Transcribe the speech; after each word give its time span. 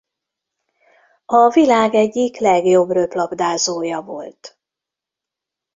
A 1.25 1.49
világ 1.49 1.93
egyik 1.93 2.37
legjobb 2.37 2.89
röplabdázója 2.91 4.01
volt. 4.01 4.59